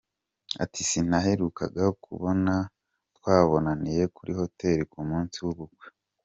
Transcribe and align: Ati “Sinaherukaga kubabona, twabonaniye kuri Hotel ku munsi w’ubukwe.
Ati 0.63 0.81
“Sinaherukaga 0.89 1.83
kubabona, 2.03 2.53
twabonaniye 3.17 4.03
kuri 4.15 4.31
Hotel 4.39 4.77
ku 4.91 4.99
munsi 5.09 5.37
w’ubukwe. 5.45 5.87